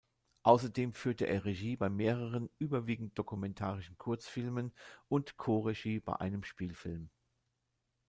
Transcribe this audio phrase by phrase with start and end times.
[0.41, 4.73] Außerdem führte er Regie bei mehreren, überwiegend dokumentarischen Kurzfilmen,
[5.09, 7.11] und Co-Regie bei einem Spielfilm.